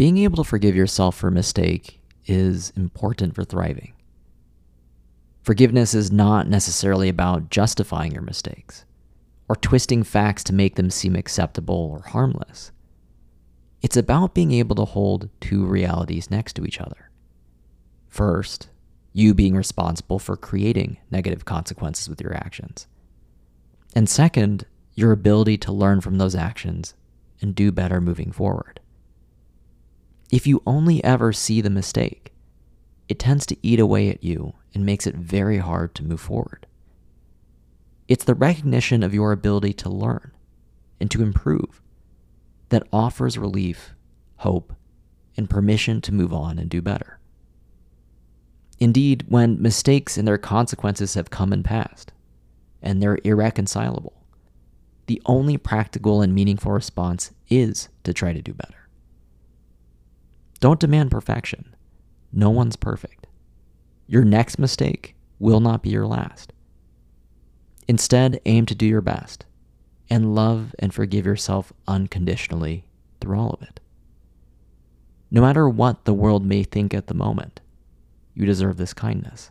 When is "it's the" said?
38.06-38.34